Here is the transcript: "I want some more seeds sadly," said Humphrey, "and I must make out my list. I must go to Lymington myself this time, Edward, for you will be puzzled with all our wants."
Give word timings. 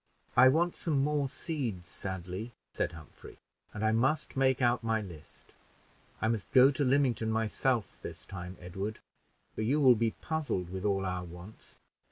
"I 0.35 0.47
want 0.47 0.73
some 0.73 1.03
more 1.03 1.29
seeds 1.29 1.87
sadly," 1.87 2.53
said 2.73 2.93
Humphrey, 2.93 3.37
"and 3.71 3.85
I 3.85 3.91
must 3.91 4.35
make 4.35 4.59
out 4.59 4.83
my 4.83 4.99
list. 4.99 5.53
I 6.19 6.27
must 6.27 6.49
go 6.49 6.71
to 6.71 6.83
Lymington 6.83 7.29
myself 7.29 8.01
this 8.01 8.25
time, 8.25 8.57
Edward, 8.59 8.97
for 9.53 9.61
you 9.61 9.79
will 9.79 9.93
be 9.93 10.15
puzzled 10.19 10.71
with 10.71 10.85
all 10.85 11.05
our 11.05 11.23
wants." 11.23 11.77